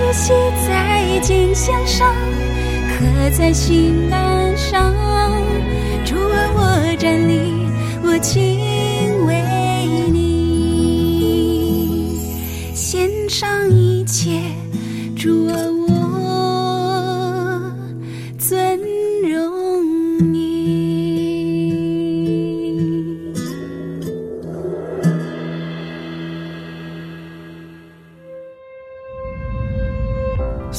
[0.00, 0.32] 话语写
[0.66, 2.10] 在金线上，
[2.88, 3.04] 刻
[3.36, 4.94] 在心岸上。
[6.06, 7.52] 主啊，我站立，
[8.02, 8.58] 我敬
[9.26, 9.34] 畏
[10.10, 12.18] 你，
[12.74, 14.40] 献上一切。
[15.14, 15.54] 主啊，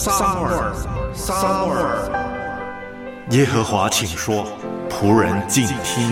[0.03, 0.73] 撒母耳，
[1.13, 2.11] 撒母耳，
[3.29, 4.47] 耶和华，请说，
[4.89, 6.11] 仆人静听。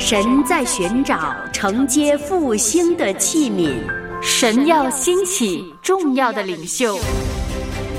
[0.00, 3.70] 神在寻找承接复兴的器皿，
[4.20, 6.98] 神要兴起重要的领袖，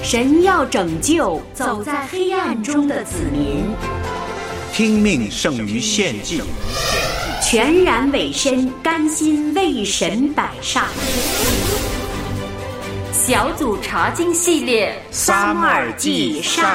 [0.03, 3.64] 神要拯救走在黑暗中的子民，
[4.74, 6.42] 听命胜于献祭，
[7.42, 10.84] 全然委身，甘心为神摆上。
[13.30, 16.66] 小组查经系列《撒母耳记上》。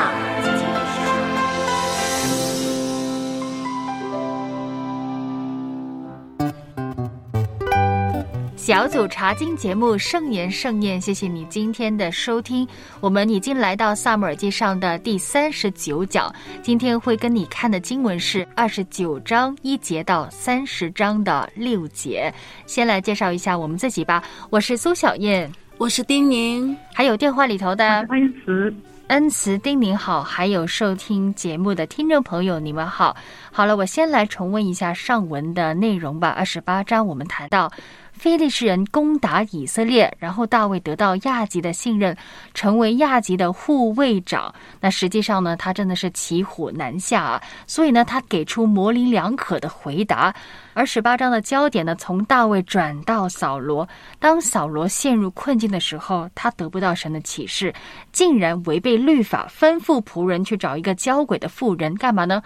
[8.57, 12.65] 小组查经节目《盛言盛宴》，谢谢你今天的收听。
[13.01, 16.33] 我们已经来到《萨母耳记上》的第三十九讲，
[16.63, 22.33] 今天会跟你看的经文是二十九章一节到三十章的六节。
[22.65, 25.51] 先来介绍一下我们自己吧，我是苏小燕。
[25.77, 28.75] 我是丁宁，还有电话里头的恩慈，
[29.09, 33.17] 恩慈，丁宁好，还有收听节目的听众朋友，你们好。
[33.51, 36.29] 好了，我先来重温一下上文的内容吧。
[36.31, 37.71] 二十八章，我们谈到
[38.15, 42.17] 非利士人攻打以色列，然后大卫得到亚吉的信任，
[42.55, 44.53] 成为亚吉的护卫长。
[44.81, 50.35] 那实际上呢，他真的是骑虎难下啊，所以呢，他给出模棱两可的回答。
[50.73, 53.87] 而十八章的焦点呢，从大卫转到扫罗。
[54.19, 57.75] 当扫罗陷入困境的时候，他得不到神的启示，
[58.11, 62.43] 竟然违背律法，吩咐仆人去找一个交鬼的妇人，干嘛呢？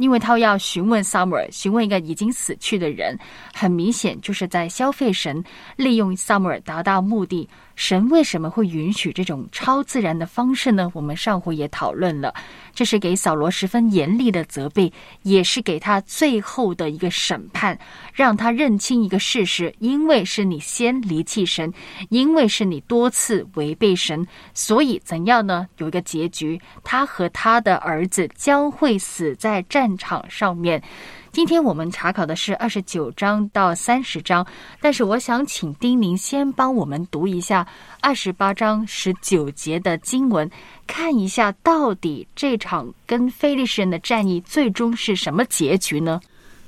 [0.00, 3.18] 因为他要询问 summer，，询问一个已经死去的人，
[3.52, 5.44] 很明显就是在消费神，
[5.76, 7.46] 利用 summer 达到目的。
[7.76, 10.90] 神为什么会允许这种超自然的方式呢？
[10.92, 12.34] 我们上回也讨论了，
[12.74, 17.78] 这是给扫罗十分严厉的责备，也是给他最后的一个审判，
[18.12, 21.72] 让他认清一个事实：因为是你先离弃神，
[22.10, 25.66] 因为是你多次违背神，所以怎样呢？
[25.78, 30.82] 有一个结局，他和他的儿子将会死在战场上面。
[31.32, 34.44] 今天我们查考的是二十九章到三十章，
[34.80, 37.66] 但是我想请丁宁先帮我们读一下
[38.00, 40.50] 二十八章十九节的经文，
[40.86, 46.20] 看一下到底这场跟非利士人的战役最终是什么结局呢？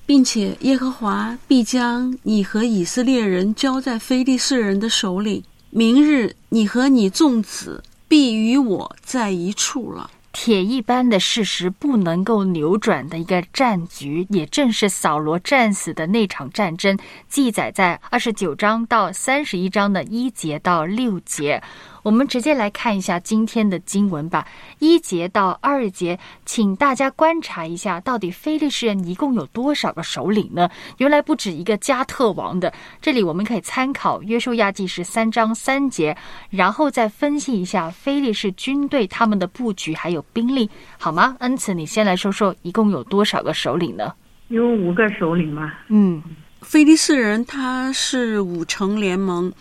[0.07, 10.11] 并且耶和华必将你和以色列人交在非利士人的手里，明日你和你众子必与我在一处了。
[10.33, 16.99] 铁一般的事实不能够扭转的一个战局，也正是扫罗战死的那场战争，
[17.29, 21.63] 记载在二十九章到三十一章的一节到六节。
[22.03, 24.47] 我们直接来看一下今天的经文吧，
[24.81, 30.69] 一节到二节，请大家观察一下，到底非利士人一共有多少个首领呢？
[30.99, 32.73] 原来不止一个加特王的。
[33.01, 36.17] 这里我们可以参考约书亚记十三章三节，
[36.51, 41.37] 然后再分析一下非利士军队他们的布局还有兵力，好吗？
[41.39, 44.13] 恩慈，你先来说说一共有多少个首领呢？
[44.49, 45.73] 有五个首领嘛。
[45.87, 46.21] 嗯，
[46.63, 49.53] 非利士人他是五城联盟。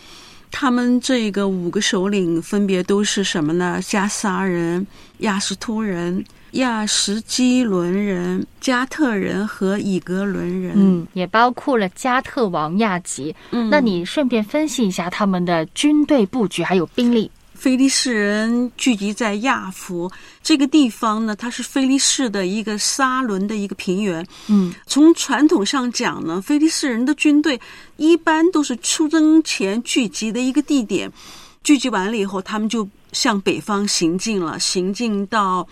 [0.52, 3.80] 他们这个五个首领分别都是什么呢？
[3.82, 4.86] 加沙人、
[5.20, 10.74] 亚斯突人、亚什基伦人、加特人和以格伦人。
[10.76, 13.36] 嗯，也包括了加特王亚吉。
[13.52, 17.32] 嗯，那你顺便分析一下他们的军队布局还有兵力。
[17.61, 20.11] 菲利士人聚集在亚弗
[20.41, 24.25] 这个地方呢，它是菲利士的一个沙伦的一个平原。
[24.47, 27.61] 嗯，从传统上讲呢，菲利士人的军队
[27.97, 31.11] 一般都是出征前聚集的一个地点，
[31.63, 35.67] 聚集完了以后，他们就向北方行进了，行进到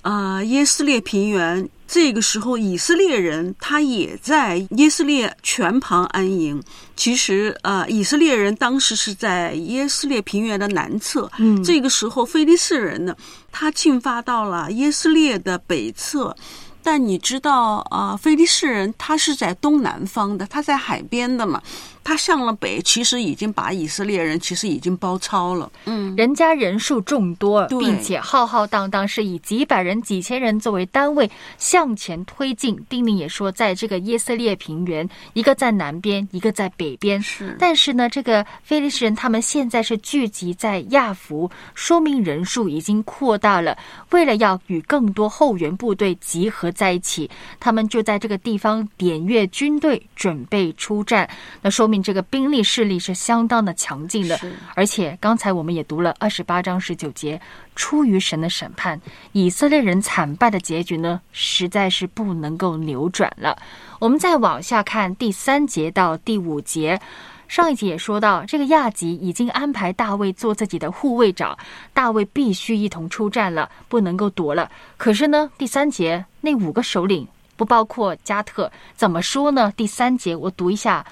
[0.00, 1.68] 呃耶斯列平原。
[1.94, 6.60] 这个时候，以色列人他也在耶斯列泉旁安营。
[6.96, 11.30] 其实，呃，以色列人当时是在耶斯列平原的南侧。
[11.38, 13.14] 嗯这个时候，菲利士人呢，
[13.52, 16.36] 他进发到了耶斯列的北侧。
[16.82, 21.62] 但你知道啊、菲利士人他是在东南方的，他在海边的嘛，
[22.04, 25.72] 他向了北，其实已经把以色列人其实已经包抄了。
[25.86, 32.78] 嗯，人家人数众多，对并且浩浩荡荡，是以几百人、几千人作为单位向前推进。
[32.88, 37.20] 丁宁也说，在这个耶色列平原，一个在南边，一个在北边。
[37.22, 43.76] 是但是呢，这个非利士人他们现在是聚集在亚福，说明人数已经扩大了。
[44.10, 51.28] 为了要与更多后援部队集合在一起，他们就在这个地方点阅军队，准备出战。
[51.62, 54.38] 那说明这个兵力势力是相当的强劲的。
[54.74, 57.40] 而且刚才我们也读了二十八章十九节，
[57.74, 59.00] 出于神的审判，
[59.32, 63.56] 以色列人惨败的结局呢，实在是不能够扭转了。
[63.98, 67.00] 我们再往下看第三节到第五节。
[67.46, 71.56] 上一集也说到，这个亚吉已经安排大卫做自己的护卫长，
[71.92, 74.68] 大卫必须一同出战了，不能够躲了。
[74.96, 79.72] 可是呢，第三节那五个首领不包括加特，怎么说呢？
[79.76, 81.04] 第三节我读一下，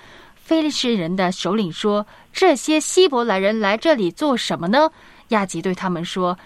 [0.53, 4.91] 非利士人的首领说：“这些希伯来人来这里做什么呢？”
[5.29, 6.39] 亚吉对他们说：“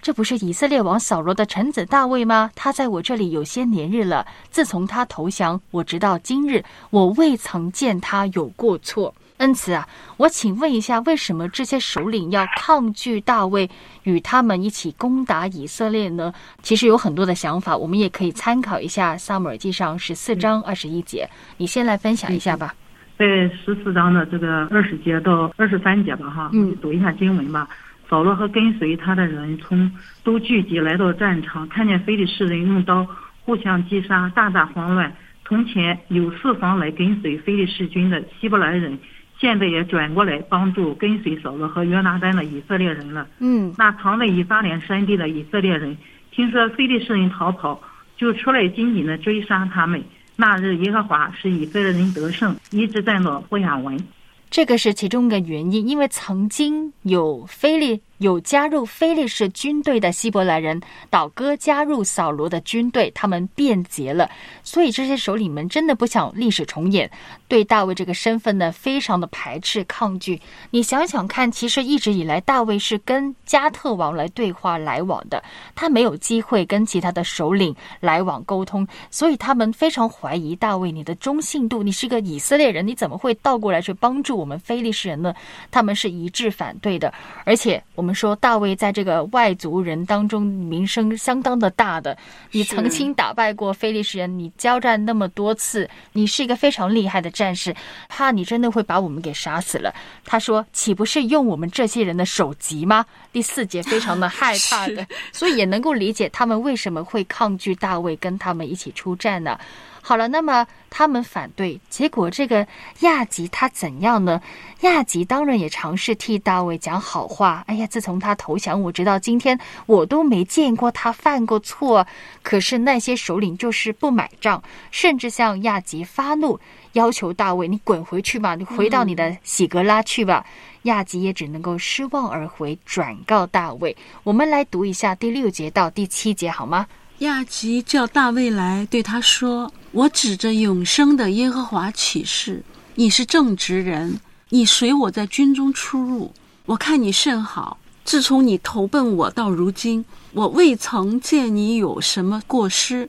[0.00, 2.50] 这不是以色列王扫罗的臣子大卫吗？
[2.54, 4.26] 他在我这里有些年日了。
[4.50, 9.14] 自从他投降，我直到今日，我未曾见他有过错。
[9.36, 9.86] 恩慈啊，
[10.16, 13.68] 我请问一下，为什么这些首领要抗拒大卫，
[14.04, 16.32] 与他们一起攻打以色列呢？
[16.62, 21.28] 其实有很多的想法，我们也可以参考一下《撒母耳记上》十四章二十一节。
[21.58, 22.74] 你先来分享一下吧。
[23.20, 27.68] 在十四章的这个二十节到二十三节吧，哈，嗯读一下经文吧。
[28.08, 29.92] 扫罗和跟随他的人从
[30.24, 33.06] 都聚集来到战场，看见非利士人用刀
[33.44, 35.12] 互相击杀，大大慌乱。
[35.44, 38.98] 从前有四方来跟随非利士军的希伯来人，
[39.38, 43.26] 现在也转过来帮助跟随扫罗和约拿丹的以色列人了。
[43.40, 45.94] 嗯那藏在以撒连山地的以色列人，
[46.30, 47.82] 听说非利士人逃跑，
[48.16, 50.02] 就出来紧紧的追杀他们。
[50.40, 54.02] 那日耶和华使以色列人得胜，一直战到伯亚文。
[54.48, 60.78] 这个是其中一个原因，因为曾经有菲利有加入菲利士军队的希伯来人
[61.08, 64.30] 倒戈加入扫罗的军队，他们变节了，
[64.62, 67.10] 所以这些首领们真的不想历史重演，
[67.48, 70.38] 对大卫这个身份呢非常的排斥抗拒。
[70.70, 75.42] 你想想看，其实一直以来大卫是跟加特王来对话来往的，
[75.74, 81.82] 他没有机会跟其他的首领来往沟通，所以他们非常怀疑大卫你的忠信度。
[81.82, 85.34] 你是个以色列人，你怎么会倒过来去帮助我们非利士人呢？
[85.70, 87.10] 他们是一致反对的。
[87.46, 92.16] 而且我们说大卫在这个外族人当中名声相当的大的，
[92.50, 97.74] 你曾经打败过非利士人，你交战那么多次，你是一个非常厉害的战士，
[98.08, 99.94] 怕你真的会把我们给杀死了。
[100.24, 109.58] 他说：“岂不是用我们这些人的首级吗？”第四节非常的害 怕的，所以也能够理解他们为什么会抗拒大卫跟他们一起出战呢？
[110.02, 112.66] 好了，那么他们反对，结果这个
[113.00, 114.40] 亚吉他怎样呢？
[114.80, 117.62] 亚吉当然也尝试替大卫讲好话。
[117.66, 122.06] 哎呀，自从他投降，我直到今天我都没见过他犯过错。
[122.42, 126.58] 可是那些首领就是不买账，甚至向亚吉发怒，
[126.94, 130.44] 要求大卫你滚回去吧，你回到你的喜格拉去吧。
[130.84, 133.94] 亚吉也只能够失望而回，转告大卫。
[134.22, 136.86] 我们来读一下第六节到第七节好吗？
[137.20, 146.32] 亚吉叫大卫来，对他说：“我指着永生的耶和华起誓，你是正直人，你随我在军中出入，
[146.64, 147.76] 我看你甚好。
[148.06, 153.06] 自从你投奔我到如今，我未曾见你有什么过失，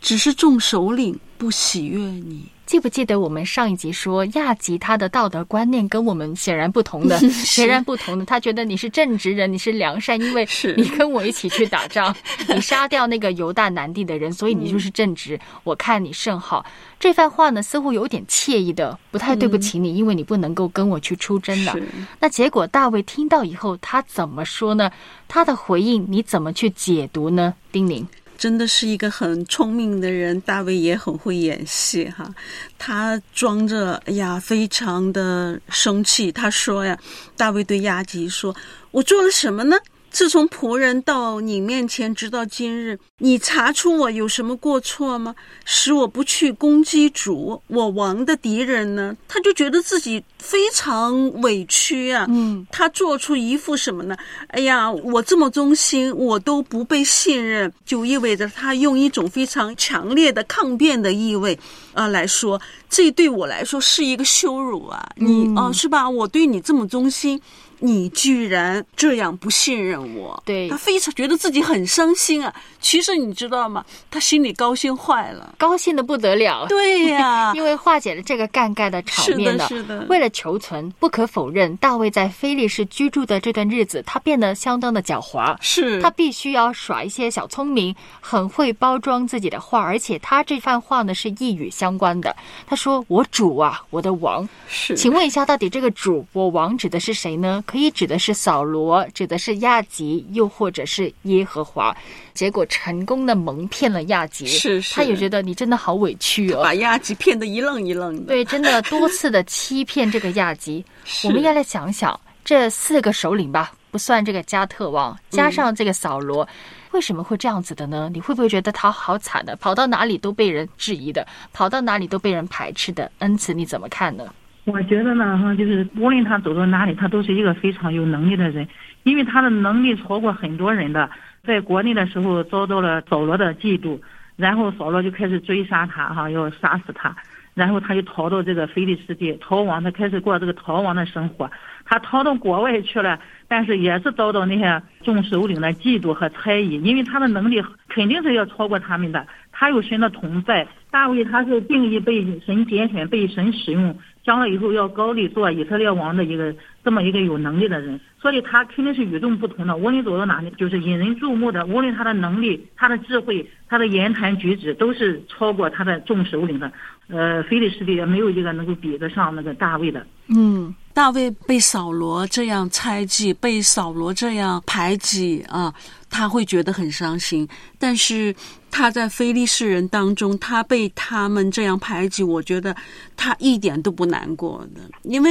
[0.00, 8.24] 只是众首领不喜悦你。”记不记得我们上一集说亚吉他的道德观念跟我们显然不同的， 显然不同的。
[8.24, 12.14] 他觉得你是正直人，你是良善，因为你跟我一起去打仗，
[12.48, 15.38] 你杀掉那个犹大南地的人，所以你就是正直。
[15.62, 16.64] 我看你甚好。
[16.98, 21.76] 这番话呢，似乎有点惬意的，不太对不起你，因为你不能够跟我去出征了。
[22.18, 24.90] 那结果大卫听到以后，他怎么说呢？
[25.28, 27.52] 他的回应你怎么去解读呢？
[27.70, 28.06] 丁宁，
[28.36, 32.32] 真的是一个很聪明的人，大卫也很会演戏哈。
[32.78, 36.30] 他装着哎呀，非常的生气。
[36.30, 36.98] 他说呀，
[37.36, 38.54] 大卫对亚吉说
[38.90, 39.76] ：“我做了什么呢？
[40.14, 45.34] 自从仆人到你面前，直到今日，你查出我有什么过错吗？
[45.64, 49.16] 使我不去攻击主我王的敌人呢？
[49.26, 52.26] 他就觉得自己非常委屈啊。
[52.28, 54.16] 嗯，他做出一副什么呢？
[54.50, 61.58] 哎呀，我这么忠心，我都不被信任，就意味着他用一种非常强烈的抗辩的意味
[61.92, 65.10] 啊、来说，这对我来说是一个羞辱啊！
[65.16, 66.08] 你嗯哦、是吧？
[66.08, 67.40] 我对你这么忠心。
[67.80, 72.54] 你居然这样不信任我，对他非常觉得自己很伤心啊。
[72.80, 73.84] 其实你知道吗？
[74.10, 75.54] 他心里高兴坏了。
[75.58, 76.66] 高兴的不得了。
[76.68, 85.56] 对呀、 因为化解了这个尴尬的场面是的是的为了求存，不可否认，大卫在菲利士居住的这段日子，他变得相当的狡猾。
[85.60, 92.36] 是他必须要耍一些小聪明，很会包装自己的话，而且他这番话呢是一语相关的。
[92.66, 97.63] 他说：“我主啊，我的王。”是，请问一下，到底这个主我王指的是谁呢？
[97.64, 101.96] 可以指的是扫罗，指的是亚吉，又或者是耶和华。
[102.32, 106.62] 结果成功的蒙骗了亚吉，是是他也觉得你真的好委屈哦。
[106.62, 108.26] 把亚吉骗得一愣一愣的。
[108.26, 110.84] 对，真的多次的欺骗这个亚吉。
[111.24, 116.46] 我们要来想想这四个首领吧，不算这个加特王，加上这个扫罗，
[116.90, 118.10] 为什么会这样子的呢？
[118.12, 123.10] 你会不会觉得他好惨的，跑到哪里都被人质疑的，跑到哪里都被人排斥的？
[123.20, 124.24] 恩慈，你怎么看呢？
[124.64, 128.66] 我觉得呢，哈，就是无论他走到哪里，他都是一个非常有能力的人，
[129.02, 131.10] 因为他的能力超过很多人的。
[131.44, 134.00] 在国内的时候遭到了扫罗的嫉妒，
[134.36, 137.14] 然后扫罗就开始追杀他，哈，要杀死他，
[137.52, 141.50] 然后他就逃到这个菲利士地逃亡，他开始过这个逃亡的生活。
[141.84, 149.26] 他逃到国外去了，但是也是遭到那些众首领的嫉妒和猜疑，因为他的能力肯定是要超过他们的。
[149.52, 153.94] 他有神的同在，大卫他是定义被神拣选、被神使用，
[154.24, 159.76] 将来以后要高丽做以色列王的一个这么一个有能力的人，所以他肯定是与众不同的。
[159.76, 161.64] 无论走到哪里，就是引人注目的。
[161.66, 166.72] 无论他的能力、他的智慧、他的言谈举止，都是超过他的众首领的。
[167.08, 170.06] 呃，非利士的也没有一个能够比得上那个大卫的。
[170.34, 175.74] 嗯，大卫被扫罗这样猜忌，被扫罗这样排挤啊，
[176.08, 177.46] 他会觉得很伤心。
[177.78, 178.34] 但是
[178.70, 182.74] 他在非利士人当中，他被他们这样排挤，我觉得
[183.16, 185.30] 他一点都不难过的，因为。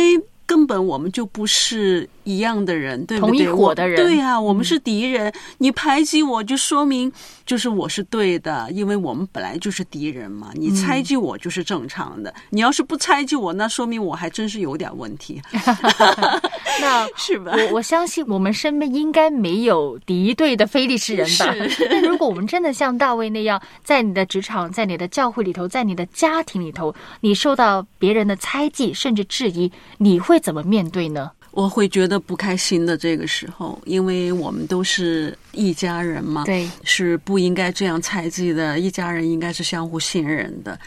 [0.53, 3.43] 根本我们就不是一样的人，对不对？
[3.43, 5.33] 同一伙的人对呀、我们是敌人。
[5.57, 7.12] 你排挤我，就说明
[7.43, 10.51] 就是我是对的，因为我们本来就是敌人嘛。
[10.53, 15.41] 你猜忌我就是正常的，你要是不猜忌我，那说明我还真是有点问题。
[16.79, 21.51] 那是吧我我相信我们身边应该没有敌对的非利士人吧？
[22.07, 31.31] 如果我们真的像大卫那样，在你的职场、在你的教会里头、在你的家庭里头，你受到别人的猜忌甚至质疑，你会怎么面对呢？
[31.51, 38.77] 我会觉得不开心的这个时候，因为我们都是一家人嘛，对，是不应该这样猜忌的。
[38.77, 40.77] 一家人应该是相互信任的。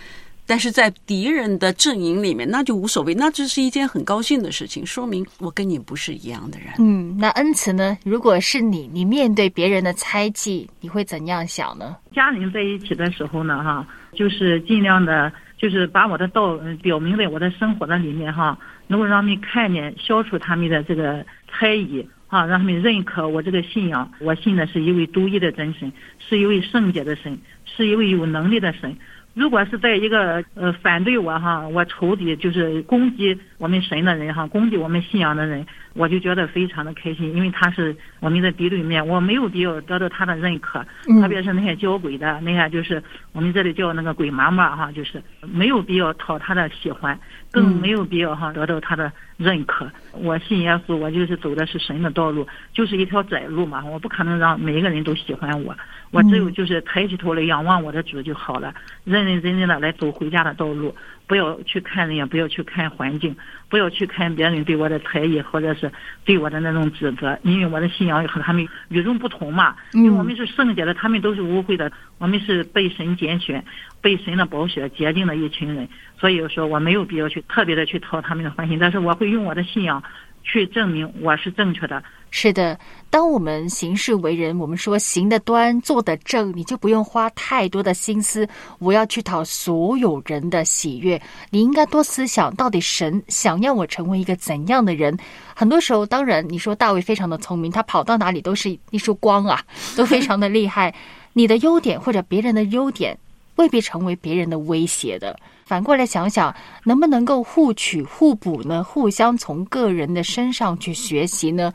[0.47, 6.69] 但是在敌人的阵营里面，那就无所谓，那这是一件很高兴的事情，说明我跟你不是一样的人。
[6.79, 7.99] 嗯，那恩慈呢？
[8.05, 11.97] 如果是你，你面对别人的猜忌，你会怎样想呢？
[12.13, 24.11] 家人在一起的时候呢，哈，就是尽量的，就是把我的道呃表明在我的生活的里面哈，能够让他们看见，消除他们的这个猜疑啊，让他们认可我这个信仰。
[24.21, 28.97] 我信的是一位独一的真神，是一位圣洁的神，是一位有能力的神。
[29.37, 41.21] 如果是在一个呃反对我哈，我仇敌就是攻击我们神的人哈，攻击我们信仰的人，我就觉得非常的开心，因为他是我们的敌对面，我没有必要得到他的认可，嗯。
[41.21, 47.19] 特别是那些教鬼的，那些就是我们这里叫那个鬼妈妈哈，就是没有必要讨他的喜欢，
[47.51, 49.91] 更没有必要哈得到他的认可。
[50.13, 55.75] 我信耶稣，我就是走的是神的道路，就是一条窄路嘛，我不可能让每一个人都喜欢我，
[56.11, 60.95] 我只有就是抬起头来仰望我的主就好了，认认真真的来走回家的道路，
[61.27, 63.37] 不要去看人，也不要去看环境，
[63.69, 65.91] 不要去看别人对我的猜疑或者是
[66.25, 73.65] 对我的那种指责，因为我的信仰和他们与众不同嘛，因为我们是圣洁的，他们都是污秽的，我们是被神拣选、
[74.01, 80.03] 被神的宝血洁净的一群人，所以说我没有必要去特别的去讨他们的欢心，但是我会用我的信仰
[80.47, 82.03] 去证明我是正确的。
[82.31, 88.47] 是的，当我们行事为人，我们说行得端、坐得正，你就不用花太多的心思，
[88.79, 91.21] 我要去讨所有人的喜悦。
[91.51, 95.17] 你应该多思想，到底神想要我成为一个怎样的人？
[95.55, 99.63] 很多时候，当然你说大卫非常的聪明，他跑到哪里都是一束光啊，
[99.97, 100.95] 都非常的厉害。
[101.33, 103.17] 你的优点或者别人的优点，
[103.55, 105.39] 未必成为别人的威胁的。
[105.67, 106.55] 反过来想想，
[106.85, 108.85] 能不能够互取互补呢？
[108.85, 111.73] 互相从个人的身上去学习呢？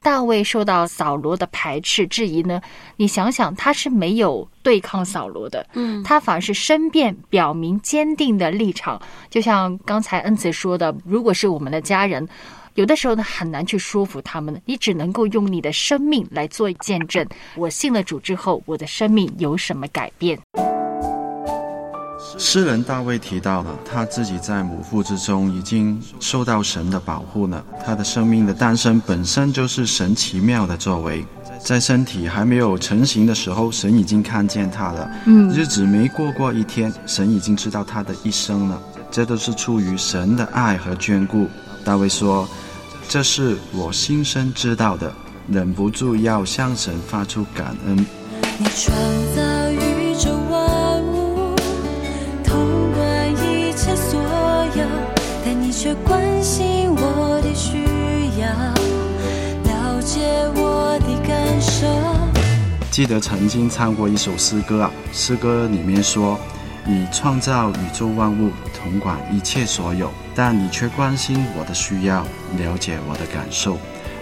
[0.00, 2.60] 大卫受到扫罗的排斥质疑呢？
[2.96, 9.00] 你想想，他是没有对抗扫罗的，嗯，他反而是申辩，表明坚定的立场。
[9.28, 12.28] 就像刚才恩慈说的，如果是我们的家人，
[12.74, 17.26] 有的时候呢很难去说服他们，你只能够用你的生命来做见证。
[17.56, 20.38] 我信了主之后，我的生命有什么改变？
[22.38, 31.24] 诗人大卫提到了他自己在母腹之中已经受到神的保护了，他的生命的诞生本身就是神奇妙的作为。
[31.62, 35.08] 在身体还没有成型的时候，神已经看见他了。
[35.26, 38.82] 嗯日子没过过一天，神已经知道他的一生了。
[39.10, 41.46] 这都是出于神的爱和眷顾。
[41.84, 42.48] 大卫说
[43.08, 45.12] ：“这是我心生知道的，
[45.48, 48.06] 忍不住要向神发出感恩。”
[55.82, 57.82] 却关心我的需
[58.40, 58.48] 要，
[59.64, 60.20] 了解
[60.54, 61.88] 我的感受。
[62.88, 66.38] 记得曾经唱过一首诗歌啊，诗歌里面说
[66.86, 72.22] ：“你创造宇宙万物，统管一切所有，但你却关心我的需要，
[72.58, 73.76] 了解我的感受。”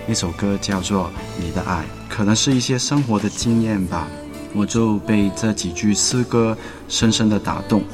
[0.09, 4.09] 那首歌叫做《你的爱》，可能是一些生活的经验吧，
[4.55, 6.57] 我就被这几句诗歌
[6.89, 7.85] 深深的打动。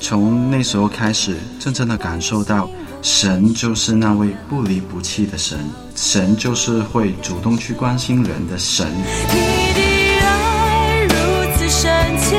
[0.00, 2.68] 从那时候开始，真正的感受到，
[3.08, 5.56] 神就是那位不离不弃的神，
[5.94, 8.84] 神就是会主动去关心人的神。
[8.88, 9.36] 你
[9.74, 9.80] 的
[10.26, 11.14] 爱如
[11.56, 12.36] 此深切，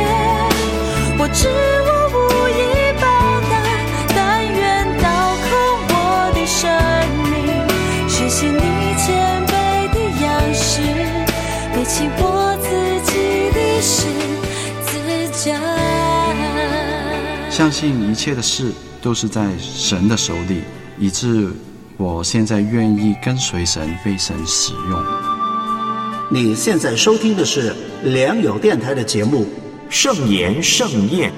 [1.17, 1.47] 我知
[1.88, 2.15] 我无
[2.50, 2.59] 以
[3.00, 3.07] 报
[3.50, 3.53] 答，
[4.13, 4.59] 但愿
[5.01, 5.07] 倒
[5.47, 5.47] 空
[5.88, 5.95] 我
[6.36, 6.69] 的生
[7.31, 7.33] 命，
[8.09, 8.59] 学习你
[9.00, 9.07] 谦
[9.47, 10.83] 卑的样式，
[11.74, 12.26] 背起我
[17.57, 18.71] 相信一切的事
[19.01, 20.61] 都是在神的手里，
[20.99, 21.49] 以致
[21.97, 25.03] 我现在愿意跟随神，为神使用。
[26.29, 29.47] 你现在收听的是良友电台的节目
[29.89, 31.33] 圣言盛宴。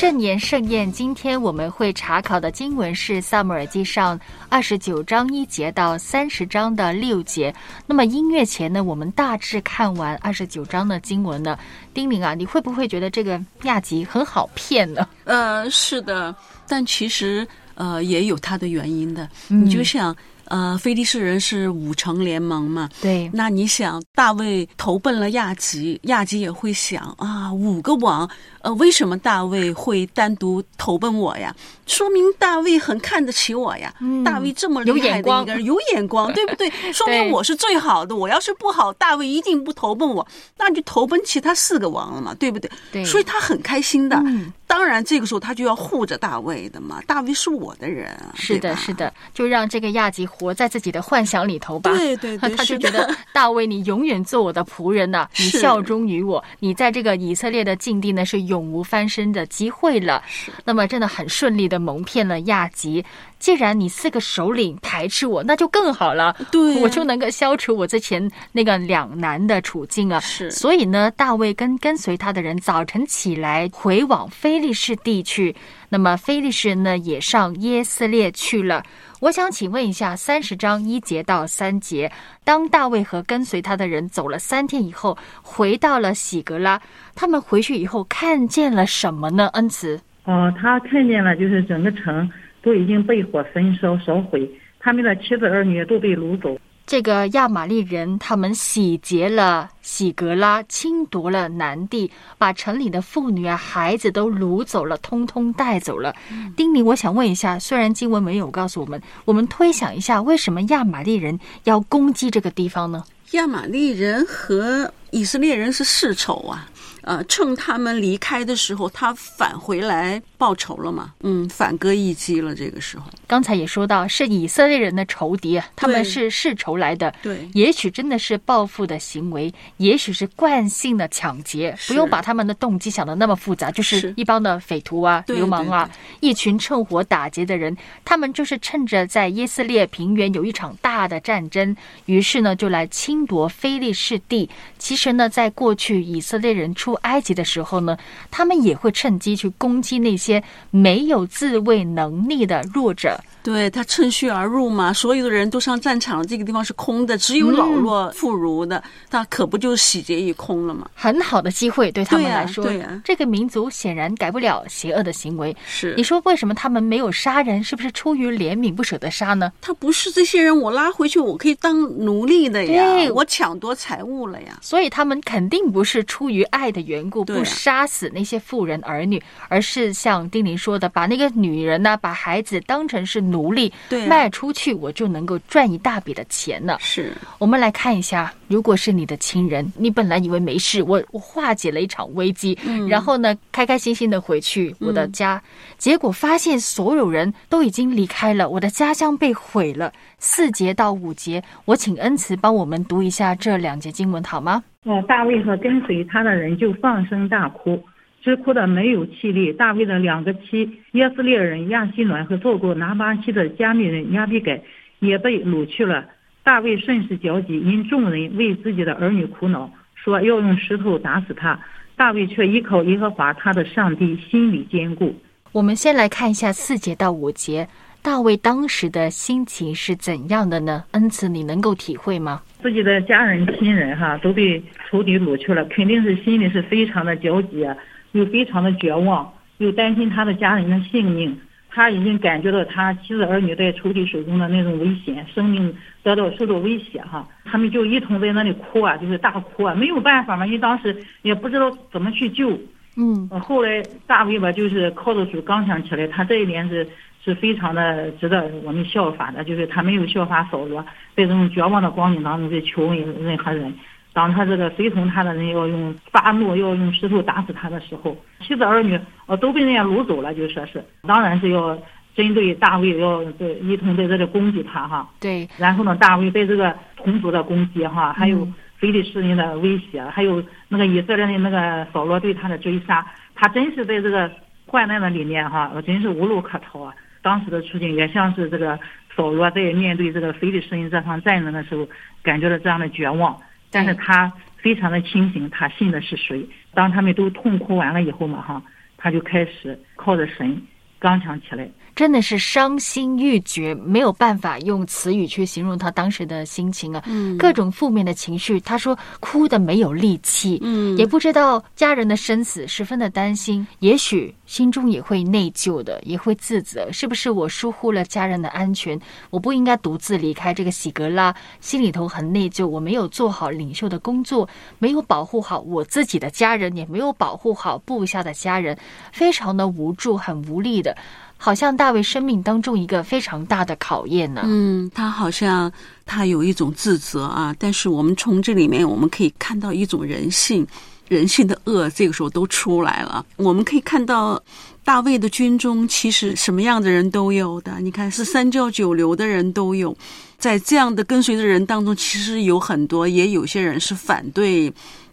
[0.00, 7.54] 盛言盛宴，今天我们会查考的经文是《萨姆尔记上》二十九章一节到三十章的六节。
[7.84, 11.58] 那么音乐前呢，我们大致看完二十九章的经文呢。
[11.92, 15.06] 丁玲啊，你会不会觉得这个亚吉很好骗呢？
[15.24, 16.34] 呃，是的，
[16.66, 19.28] 但其实呃也有它的原因的。
[19.50, 20.16] 嗯你就想，
[20.50, 28.28] 呃，非利士人是五城联盟嘛，对，那你想，大卫投奔了亚吉，亚吉也会想啊，五个王，
[28.62, 31.54] 呃，为什么大卫会单独投奔我呀？
[31.86, 33.94] 说明大卫很看得起我呀。
[34.00, 36.70] 嗯大卫这么厉害的有眼光一个人，有眼光， 对不对？
[36.92, 38.14] 说明我是最好的。
[38.16, 40.26] 我要是不好，大卫一定不投奔我，
[40.58, 42.70] 那就投奔其他四个王了嘛，对不对？
[42.92, 44.16] 对所以他很开心的。
[44.26, 51.90] 嗯当然，这个时候他就要护着大卫的嘛，大卫是我的人啊，是的，是的，就让这个亚吉活在自己的幻想里头吧。
[51.90, 60.22] 对对对 他就是觉得大卫，你永远做我的仆人呐、你效忠于我，你在这个以色列的境地呢是永无翻身的机会了。
[60.64, 63.04] 那么真的很顺利的蒙骗了亚吉。
[63.40, 70.20] 既然你四个首领排斥我，那就更好了，对啊我就能够消除我之前那个两难的处境啊。
[70.20, 75.56] 是所以呢，大卫跟跟随他的人早晨起来回往非利士地去。
[75.88, 78.84] 那么非利士人呢，也上耶斯列去了。
[79.18, 82.10] 我想请问一下，三十章一节到三节，
[82.44, 86.80] 当大卫和跟随他的人走了三天以后，回到了喜格拉，
[87.16, 89.48] 他们回去以后看见了什么呢？
[89.54, 92.30] 恩慈，哦，他看见了，就是整个城
[92.62, 96.58] 都已经被火焚烧烧毁，他们的妻子儿女都被掳走。
[96.86, 106.12] 这个亚玛利人他们洗劫了喜格拉，侵夺了南地，把城里的妇女啊、孩子都掳走了，通通带走了。
[106.56, 113.04] 丁宁，我想问一下，虽然经文没有告诉我们，我们推想一下，为什么亚玛利人要攻击这个地方呢？
[113.32, 116.68] 亚玛利人和以色列人是世仇啊。
[117.02, 121.12] 呃，趁他们离开的时候，他返回来报仇了嘛？
[121.20, 122.54] 嗯，反戈一击了。
[122.54, 127.12] 这个时候，刚才也说到，是以色列人的仇敌啊，他们是世仇来的。
[127.22, 144.48] 对也许真的是报复的行为，也许是惯性的抢劫，不用把他们的动机想的那么复杂，就是是一帮的匪徒啊、流氓啊，一群趁火打劫的人，他们就是趁着在耶色列平原有一场大的战争，于是呢就来侵夺非利士地。
[144.78, 147.96] 其实呢，在过去以色列人出出埃及的时候呢，
[148.32, 153.16] 他们也会趁机去攻击那些没有自卫能力的弱者。
[153.42, 160.88] 对他趁虚而入嘛，所有的人都上战场了，这个地方是空的，只有老弱妇孺的，那可不就洗劫一空了吗？
[160.94, 165.56] 很好的机会对他们来说，对呀这个民族显然改不了邪恶的行为。
[165.66, 167.62] 是你说为什么他们没有杀人？
[167.62, 169.52] 是不是出于怜悯不舍得杀呢？
[169.60, 174.58] 他不是这些人，我拉回去，我可以当奴隶的对呀，我抢夺财物了呀。
[174.60, 186.76] 所以他们肯定不是出于爱的缘故，不杀死那些妇人儿女，而是像丁玲说的，把那个女人呢、把孩子当成是奴隶，对啊卖出去，我就能够赚一大笔的钱呢。
[186.80, 195.40] 是我们来看一下，如果是你的亲人，你本来以为没事，我我化解了一场危机，嗯然后呢，开开心心的回去我的家，
[195.78, 199.92] 结果发现所有人都已经离开了，我的家乡被毁了。
[200.18, 204.62] 四节到五节，我请恩慈帮我们读一下这两节经文好吗？
[204.84, 207.82] 呃，大卫和跟随他的人就放声大哭，
[208.22, 209.52] 直哭的没有气力。
[209.52, 214.62] 大卫的两个妻耶斯列人亚希暖和做过拿巴西的加密人亚比改
[214.98, 216.04] 也被掳去了。
[216.42, 221.60] 大卫甚是焦急，因众人为自己的儿女苦恼，说要用石头打死他。
[221.96, 225.14] 大卫却依靠耶和华他的上帝，心里坚固。
[225.52, 227.68] 我们先来看一下四节到五节，
[228.02, 230.84] 大卫当时的心情是怎样的呢？
[230.92, 232.40] 恩慈，你能够体会吗？
[232.62, 237.76] 自己的家人亲人哈都被仇敌掳去了，肯定是心里是非常的焦急，啊
[238.12, 241.38] 又非常的绝望，又担心他的家人的性命。
[241.72, 247.24] 他已经感觉到他妻子儿女在仇敌手中的那种危险，生命得到受到威胁哈。
[247.44, 252.58] 他们就一同在那里哭啊，就是大哭啊，没有办法嘛，因为当时也不知道怎么去救。
[252.96, 256.84] 嗯呃后来大卫吧，就是靠着主刚强起来，他这一点是
[257.24, 260.82] 是非常的值得我们效法的，就是他没有效法扫罗，
[261.14, 263.72] 在这种绝望的光景当中去求问任何人。
[264.12, 271.78] 当他这个随从他的人要用发怒，要用石头打死他的时候，妻子儿女呃都被人家掳走了，就说是，当然是要
[272.16, 275.08] 针对大卫要对一同在这里攻击他哈。
[275.20, 284.30] 对，然后呢，大卫被这个同族的攻击哈，还有嗯非利士人的威胁，还有那个以色列的那个扫罗对他的追杀，他真是在这个
[284.66, 286.94] 患难的里面哈，我真是无路可逃啊。
[287.22, 288.78] 当时的处境也像是这个
[289.14, 291.86] 扫罗在面对这个非利士人这场战争的时候，
[292.22, 293.38] 感觉到这样的绝望，
[293.70, 296.46] 但是他非常的清醒，他信的是谁？
[296.74, 298.62] 当他们都痛哭完了以后嘛哈，
[298.96, 300.62] 他就开始靠着神
[300.98, 301.68] 刚强起来。
[302.00, 308.58] 真的是伤心欲绝，没有办法用词语去形容他当时的心情啊，嗯各种负面的情绪。
[308.60, 318.98] 他说哭的没有力气，嗯也不知道家人的生死，十分的担心，也许心中也会内疚的，也会自责，是不是我疏忽了家人的安全？
[319.28, 328.74] 我不应该独自离开这个喜格拉，心里头很内疚，我没有做好领袖的工作，没有保护好我自己的家人，也没有保护好部下的家人，
[329.12, 330.96] 非常的无助，很无力的。
[331.42, 334.42] 好像大卫生命当中一个非常大的考验呢。
[334.44, 335.72] 嗯，他好像
[336.04, 340.66] 他有一种自责啊，但是我们从这里面我们可以看到一种人性，
[341.08, 343.24] 人性的恶这个时候都出来了。
[343.36, 344.40] 我们可以看到
[344.84, 349.96] 大卫的军中其实什么样的人都有的，你看是三教九流的人都有，
[350.36, 354.70] 在这样的跟随的人当中，其实有很多，也有些人是反对。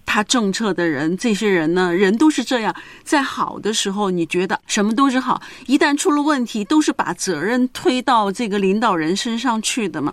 [0.08, 10.12] 他政策的人，这些人呢，人都是这样，在好的时候，你觉得什么都是好，一旦出了问题，都是把责任推到这个领导人身上去的嘛。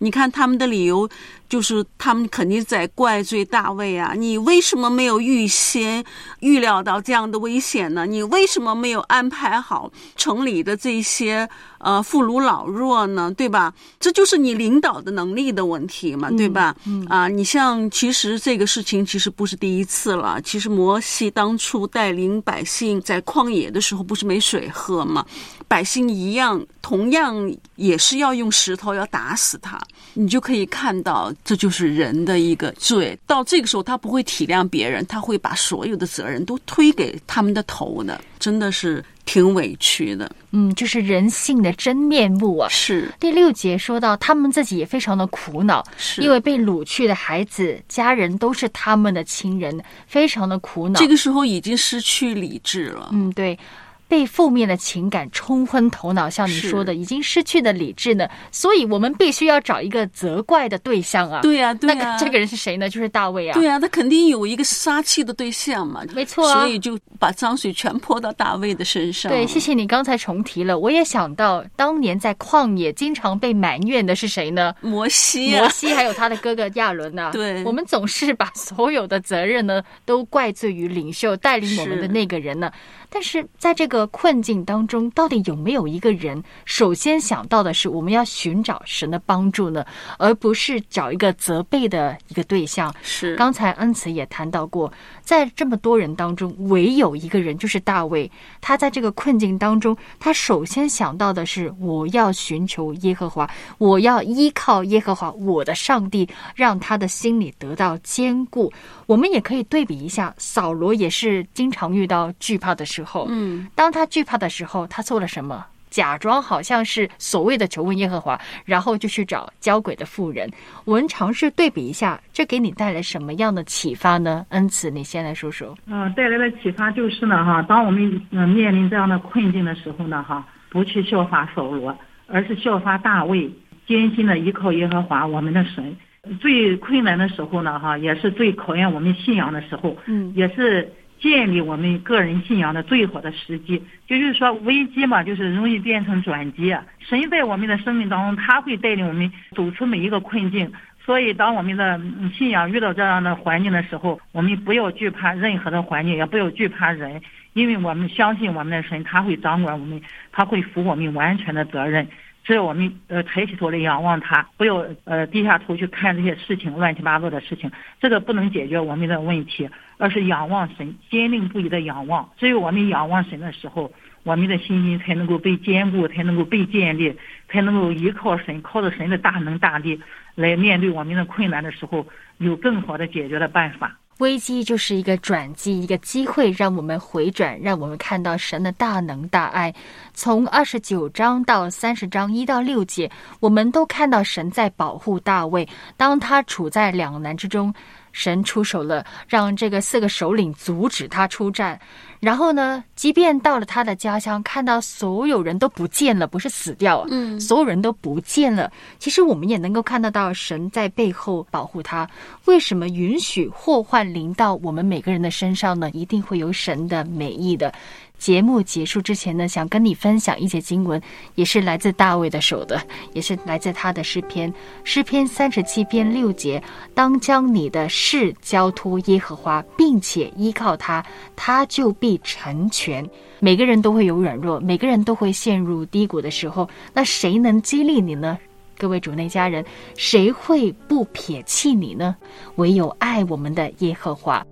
[0.00, 1.08] 你看他们的理由，
[1.48, 6.04] 就是他们肯定在怪罪大卫啊，你为什么没有预先
[6.40, 8.06] 预料到这样的危险呢？
[8.06, 13.32] 你为什么没有安排好城里的这些呃妇孺老弱呢？
[13.36, 13.72] 对吧？
[13.98, 16.74] 这就是你领导的能力的问题嘛，对吧？
[17.08, 20.40] 啊，你像其实这个事情其实不是第一次了。
[20.42, 25.24] 其实摩西当初带领百姓在旷野的时候，不是没水喝吗？
[25.68, 29.80] 百姓一样，同样也是要用石头要打死他。
[30.14, 33.18] 你就可以看到，这就是人的一个罪。
[33.26, 40.30] 到这个时候，他不会体谅别人，他会把所有的责任都推给他们的头的，真的是挺委屈的。
[40.52, 42.68] 嗯，就是人性的真面目啊。
[42.70, 50.98] 是第六节说到，他们自己也非常的苦恼，是因为被掳去的孩子、家人都是他们的亲人，非常的苦恼。
[50.98, 53.10] 这个时候已经失去理智了。
[53.12, 53.58] 嗯，对。
[54.08, 58.28] 被负面的情感冲昏头脑，像你说的，已经失去的理智呢。
[58.52, 61.40] 所以我们必须要找一个责怪的对象啊。
[61.42, 62.88] 对呀、对那、个这个人是谁呢？
[62.88, 63.54] 就是大卫啊。
[63.54, 69.30] 对呀、他肯定有一个杀气的对象嘛，没错啊所以就把脏水全泼到大卫的身上。
[69.30, 74.74] 对，谢谢你刚才重提了，我也想到当年在旷野经常被埋怨的是谁呢？
[74.80, 82.70] 摩西啊摩，西还有他的哥哥亚伦呐、 对我们总是把所有的责任呢都怪罪于领袖带领我们的那个人呢。
[83.08, 89.86] 但是在这个困境当中，到底有没有一个人首先想到的是我们要寻找神的帮助呢，
[90.18, 92.92] 而不是找一个责备的一个对象？
[93.02, 98.28] 是刚才恩慈也谈到过，在这么多人当中，唯有一个人就是大卫。
[98.60, 108.72] 他在这个困境当中，他首先想到的是：我要寻求耶和华，我要依靠耶和华，我的上帝，让他的心里得到坚固。
[109.06, 113.26] 我们也可以对比一下，扫罗也是经常遇到惧怕的时候。
[113.28, 115.64] 嗯，当他惧怕的时候，他做了什么？
[115.88, 120.50] 假装好像是所谓的求问耶和华，然后就去找交鬼的妇人。
[120.84, 124.44] 我们尝试对比一下，这给你带来什么样的启发呢？
[124.50, 125.74] 恩慈，你先来说说。
[125.86, 131.96] 嗯，带来的启发就是呢，哈，当我们嗯面临这样的困境的时候呢，哈，不去效法扫罗，
[132.26, 133.48] 而是效法大卫，
[133.86, 135.96] 艰辛的依靠耶和华我们的神。
[136.40, 140.92] 最困难的时候呢，哈，也是最考验我们信仰的时候，嗯也是
[141.26, 143.82] 建立我们个人信仰的最好的时机。
[144.06, 146.72] 就是说，危机嘛，就是容易变成转机。
[147.00, 150.72] 神在我们的生命当中，他会带领我们走出每一个困境。
[151.04, 152.00] 所以，当我们的
[152.36, 157.20] 信仰遇到这样的环境的时候，我们不要惧怕任何的环境，也不要惧怕人，
[157.54, 162.06] 因为我们相信我们的神，他会掌管我们，他会负我们完全的责任。
[162.44, 167.68] 只要我们呃抬起头来仰望他，不要呃低下头去看这些事情乱七八糟的事情，
[168.00, 172.28] 这个不能解决我们的问题，而是仰望神，坚定不移的仰望。
[172.36, 173.90] 只有我们仰望神的时候，
[174.22, 177.16] 我们的信心才能够被坚固，才能够被建立，
[177.48, 180.00] 才能够依靠神，靠着神的大能大力
[180.34, 182.06] 来面对我们的困难的时候，
[182.38, 183.96] 有更好的解决的办法。
[184.18, 189.74] 危机就是一个转机，一个机会，让我们回转，让我们看到神的大能大爱。
[190.14, 195.68] 从二十九章到三十章一到六节，我们都看到神在保护大卫。
[195.98, 197.74] 当他处在两难之中，
[198.16, 201.78] 神出手了，让这个四个首领阻止他出战。
[202.18, 208.72] 然后呢，即便到了他的家乡，看到所有人都不见了，不是死掉啊，嗯所有人都不见了。
[208.98, 212.08] 其实我们也能够看得到神在背后保护他。
[212.46, 215.90] 为什么允许祸患临到我们每个人的身上呢？
[215.90, 217.70] 一定会有神的美意的。
[218.18, 221.00] 节目结束之前呢，想跟你分享一节经文，
[221.34, 222.80] 也是来自大卫的手的，
[223.12, 224.52] 也是来自他的诗篇，
[224.84, 226.62] 诗篇三十七篇六节：
[226.94, 231.04] 当将你的事交托耶和华，并且依靠他，
[231.36, 233.08] 他就必成全。
[233.38, 238.38] 每个人都会有软弱，每个人都会陷入低谷的时候，那谁能激励你呢？
[238.78, 242.16] 各位主内家人，谁会不撇弃你呢？
[242.56, 244.44] 唯有爱我们的耶和华。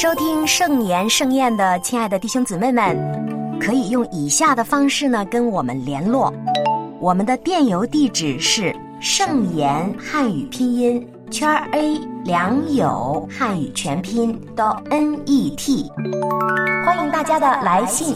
[0.00, 2.96] 收听圣言盛宴的亲爱的弟兄姊妹们，
[3.58, 6.32] 可以用以下的方式呢跟我们联络。
[7.00, 15.90] 我们的电邮地址是圣言汉语拼音圈 A 良友汉语全拼到 N E T，
[16.86, 18.14] 欢迎大家的来信。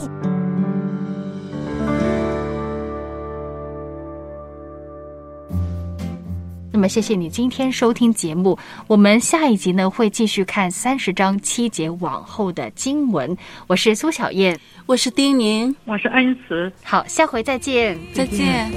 [6.83, 8.59] 么，谢谢你今天收听节目。
[8.89, 13.37] 我们下一集呢会继续看三十章七节往后的经文。
[13.69, 18.69] 我是苏小燕，我是丁宁，我是恩慈，好，下回再见，再见。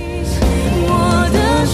[0.88, 1.66] 我的